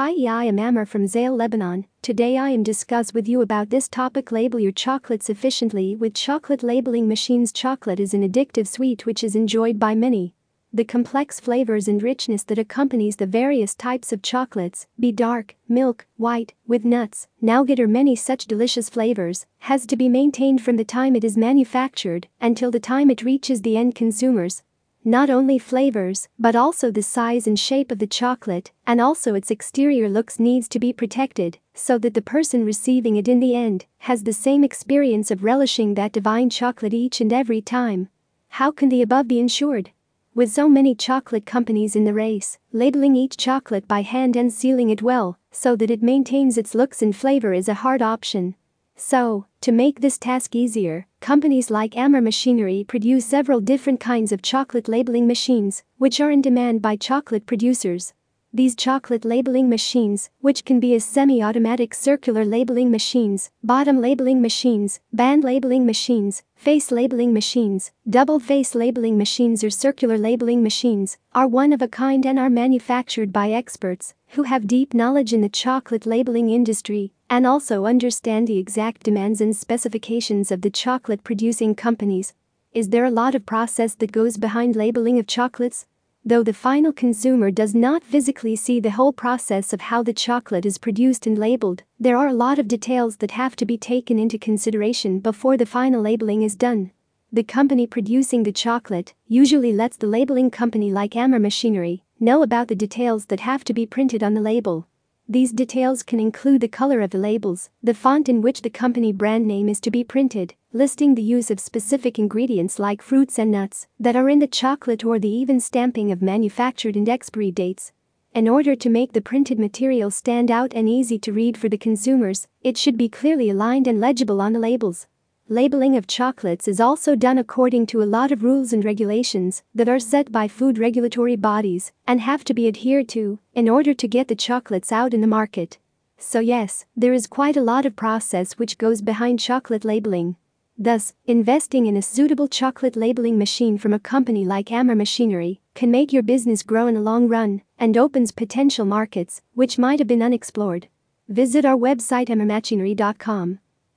[0.00, 1.84] Hi, I am Amr from Zail, Lebanon.
[2.02, 6.62] Today I am discuss with you about this topic label your chocolates efficiently with chocolate
[6.62, 7.50] labeling machines.
[7.50, 10.36] Chocolate is an addictive sweet which is enjoyed by many.
[10.72, 16.06] The complex flavors and richness that accompanies the various types of chocolates, be dark, milk,
[16.16, 20.84] white, with nuts, nougat or many such delicious flavors, has to be maintained from the
[20.84, 24.62] time it is manufactured until the time it reaches the end consumers.
[25.04, 29.50] Not only flavors, but also the size and shape of the chocolate, and also its
[29.50, 33.86] exterior looks needs to be protected, so that the person receiving it in the end
[34.00, 38.08] has the same experience of relishing that divine chocolate each and every time.
[38.48, 39.92] How can the above be ensured?
[40.34, 44.90] With so many chocolate companies in the race, labeling each chocolate by hand and sealing
[44.90, 48.56] it well, so that it maintains its looks and flavor is a hard option.
[49.00, 54.42] So, to make this task easier, companies like Ammar Machinery produce several different kinds of
[54.42, 58.12] chocolate labeling machines, which are in demand by chocolate producers.
[58.52, 64.98] These chocolate labeling machines, which can be as semi-automatic circular labeling machines, bottom labeling machines,
[65.12, 71.46] band labeling machines, face labeling machines, double face labeling machines or circular labeling machines, are
[71.46, 75.48] one of a kind and are manufactured by experts who have deep knowledge in the
[75.48, 81.74] chocolate labeling industry and also understand the exact demands and specifications of the chocolate producing
[81.74, 82.34] companies.
[82.72, 85.86] Is there a lot of process that goes behind labeling of chocolates?
[86.24, 90.66] Though the final consumer does not physically see the whole process of how the chocolate
[90.66, 94.18] is produced and labeled, there are a lot of details that have to be taken
[94.18, 96.90] into consideration before the final labeling is done.
[97.32, 102.68] The company producing the chocolate usually lets the labeling company like Ammar Machinery know about
[102.68, 104.86] the details that have to be printed on the label.
[105.28, 109.12] These details can include the color of the labels, the font in which the company
[109.12, 113.50] brand name is to be printed, listing the use of specific ingredients like fruits and
[113.50, 117.92] nuts that are in the chocolate or the even stamping of manufactured and expiry dates.
[118.34, 121.76] In order to make the printed material stand out and easy to read for the
[121.76, 125.06] consumers, it should be clearly aligned and legible on the labels.
[125.50, 129.88] Labeling of chocolates is also done according to a lot of rules and regulations that
[129.88, 134.06] are set by food regulatory bodies and have to be adhered to in order to
[134.06, 135.78] get the chocolates out in the market.
[136.18, 140.36] So, yes, there is quite a lot of process which goes behind chocolate labeling.
[140.76, 145.90] Thus, investing in a suitable chocolate labeling machine from a company like Ammar Machinery can
[145.90, 150.08] make your business grow in the long run and opens potential markets which might have
[150.08, 150.88] been unexplored.
[151.26, 153.60] Visit our website amrmachinery.com